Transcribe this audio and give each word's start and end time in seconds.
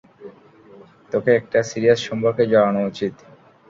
তোকে 1.11 1.31
একটা 1.39 1.59
সিরিয়াস 1.69 1.99
সম্পর্কে 2.07 2.43
জরানো 2.51 2.81
উচিত। 2.89 3.13